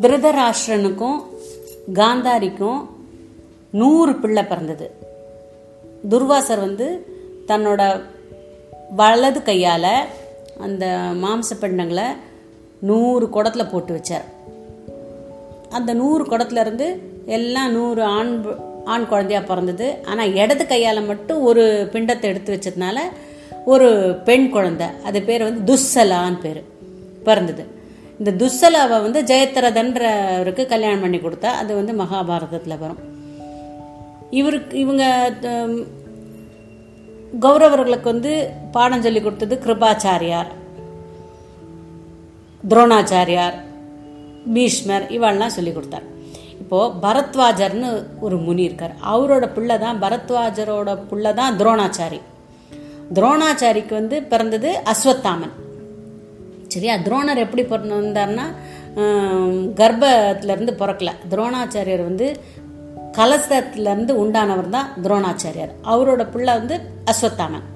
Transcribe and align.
திருதராஷ்டிரனுக்கும் 0.00 1.22
காந்தாரிக்கும் 1.94 2.86
நூறு 3.70 4.14
பிள்ளை 4.14 4.44
பிறந்தது. 4.44 4.90
துர்வாசர் 6.10 6.60
வந்து 6.60 7.06
தன்னோட 7.46 8.02
வலது 8.96 9.42
கையால் 9.42 10.06
அந்த 10.60 10.86
மாம்ச 11.12 11.52
பிண்டங்களை 11.60 12.04
நூறு 12.78 13.28
குடத்தில் 13.28 13.66
போட்டு 13.66 13.94
வச்சார். 13.94 14.24
அந்த 15.70 15.94
நூறு 15.94 16.24
குடத்துலேருந்து 16.24 16.98
எல்லாம் 17.24 17.72
நூறு 17.72 18.02
ஆண் 18.02 18.44
ஆண் 18.84 19.06
குழந்தையா 19.06 19.42
பிறந்தது. 19.42 19.98
ஆனால் 20.04 20.34
இடது 20.34 20.66
கையால் 20.66 21.04
மட்டும் 21.04 21.42
ஒரு 21.42 21.88
பிண்டத்தை 21.92 22.22
எடுத்து 22.22 22.54
வச்சதுனால 22.54 22.98
ஒரு 23.64 24.18
பெண் 24.24 24.50
குழந்தை. 24.50 24.86
அது 25.04 25.22
பேர் 25.22 25.42
வந்து 25.42 25.74
துஸ்ஸலான்னு 25.74 26.38
பேர். 26.38 26.64
பிறந்தது. 27.24 27.75
இந்த 28.18 28.46
துஸ்ஸலாவை 28.46 29.02
வந்து 29.02 29.22
ஜெயத்ரதன்றவருக்கு 29.22 30.66
கல்யாணம் 30.66 31.00
பண்ணி 31.00 31.16
கொடுத்தா 31.16 31.44
அது 31.44 31.74
வந்து 31.74 31.92
மகாபாரதத்தில் 31.92 32.78
வரும். 32.78 32.98
இவருக்கு 34.30 34.78
இவங்க 34.78 35.32
த- 35.40 35.68
கௌரவர்களுக்கு 37.40 38.02
வந்து 38.02 38.50
பாடம் 38.72 39.02
சொல்லி 39.02 39.20
கொடுத்தது 39.20 39.60
கிருபாச்சாரியார் 39.64 40.46
துரோணாச்சாரியார் 42.68 43.54
பீஷ்மர் 44.52 45.10
இவாள்லாம் 45.10 45.46
சொல்லி 45.46 45.72
கொடுத்தார். 45.72 46.02
இப்போது 46.50 47.08
பரத்வாஜர்னு 47.08 48.04
ஒரு 48.20 48.38
முனி 48.38 48.62
இருக்கார். 48.62 48.94
அவரோட 49.12 49.52
பிள்ளை 49.52 49.78
தான் 49.78 50.02
பரத்வாஜரோட 50.02 50.98
பிள்ளை 51.10 51.34
தான் 51.34 51.56
துரோணாச்சாரி. 51.58 52.20
துரோணாச்சாரிக்கு 53.14 53.90
வந்து 53.90 54.22
பிறந்தது 54.22 54.80
அஸ்வத்தாமன். 54.84 55.65
சரியா 56.76 56.94
துரோணர் 57.06 57.44
எப்படி 57.44 57.64
பிறந்தார்னா 57.72 58.46
கர்ப்பத்திலேருந்து 59.80 60.74
பிறக்கல. 60.82 61.10
துரோணாச்சாரியர் 61.32 62.08
வந்து 62.08 62.26
கலசத்துலேருந்து 63.18 64.12
உண்டானவர் 64.22 64.74
தான் 64.74 64.88
துரோணாச்சாரியார். 65.04 65.72
அவரோட 65.92 66.22
பிள்ளை 66.32 66.52
வந்து 66.60 66.76
அஸ்வத்தாமன். 67.10 67.66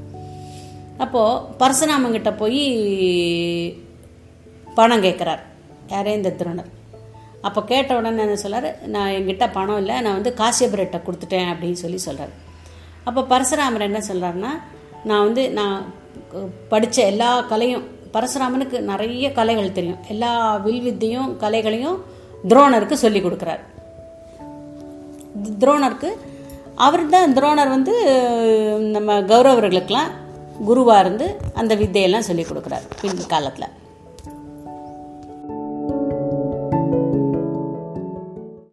அப்போது 1.05 1.45
பரசுராமங்கிட்ட 1.61 2.31
போய் 2.41 2.61
பணம் 4.79 5.05
கேட்குறார் 5.07 5.43
யாரே 5.93 6.13
இந்த 6.19 6.31
திருணர்? 6.41 6.71
அப்போ 7.47 7.61
கேட்ட 7.71 7.97
உடனே 7.99 8.23
என்ன 8.25 8.37
சொல்கிறார் 8.43 8.69
நான் 8.95 9.15
என்கிட்ட 9.19 9.45
பணம் 9.57 9.81
இல்லை 9.83 9.95
நான் 10.05 10.19
வந்து 10.19 10.33
காசியபுரட்டை 10.41 10.99
கொடுத்துட்டேன் 11.07 11.51
அப்படின்னு 11.53 11.79
சொல்லி 11.85 12.01
சொல்கிறார் 12.07 12.35
அப்போ 13.09 13.21
பரசுராமர் 13.33 13.89
என்ன 13.89 14.01
சொல்கிறாருன்னா 14.09 14.53
நான் 15.09 15.25
வந்து 15.27 15.45
நான் 15.59 15.79
படித்த 16.73 17.07
எல்லா 17.13 17.31
கலையும் 17.53 17.87
பரசுராமனுக்கு 18.13 18.81
நிறைய 18.81 19.33
கலைகள் 19.33 19.73
தெரியும். 19.73 19.99
எல்லா 20.09 20.61
வில்வித்தையும் 20.67 21.37
கலைகளையும் 21.37 21.99
துரோணருக்கு 22.49 22.93
சொல்லி 22.93 23.21
கொடுக்குறாரு. 23.21 23.65
துரோணருக்கு 25.61 26.11
அவர் 26.75 27.07
தான் 27.07 27.35
துரோணர் 27.35 27.69
வந்து 27.69 27.95
நம்ம 28.79 29.21
கௌரவர்களுக்கெல்லாம் 29.21 30.11
குருவாக 30.65 31.01
இருந்து 31.01 31.37
அந்த 31.55 31.77
வித்தையெல்லாம் 31.77 32.29
சொல்லி 32.31 32.43
கொடுக்குறாரு. 32.43 32.87
பின் 33.01 33.27
காலத்தில். 33.29 33.79